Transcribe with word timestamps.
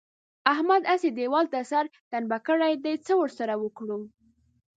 احمد 0.53 0.81
هسې 0.91 1.09
دېوال 1.17 1.45
ته 1.53 1.59
سر 1.71 1.85
ټنبه 2.11 2.37
کړی 2.47 2.73
دی؛ 2.83 2.93
څه 3.05 3.13
ور 3.19 3.29
سره 3.39 3.53
وکړو؟! 3.63 3.99